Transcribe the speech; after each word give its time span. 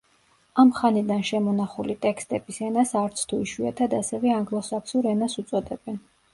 ამ 0.61 0.69
ხანიდან 0.77 1.21
შემონახული 1.29 1.97
ტექსტების 2.07 2.59
ენას 2.69 2.95
არცთუ 3.03 3.41
იშვიათად 3.45 3.97
ასევე 4.01 4.35
ანგლო-საქსურ 4.41 5.15
ენას 5.15 5.41
უწოდებენ. 5.47 6.05